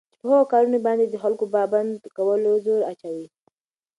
[0.13, 3.27] چې په هغو كارونو باندي دخلكوپه پابند كولو زور اچوي